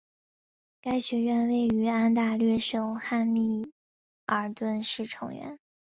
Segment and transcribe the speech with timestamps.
[0.81, 3.69] 该学院位于安大略省汉密
[4.25, 5.59] 尔顿市成员。